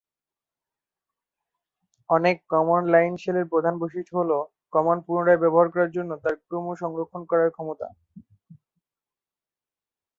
[2.09, 4.31] অনেক command line শেলের প্রধান বৈশিষ্ট্য হল
[4.73, 7.87] কমান্ড পুনরায় ব্যবহার করার জন্য তার ক্রম সংরক্ষণ করার ক্ষমতা।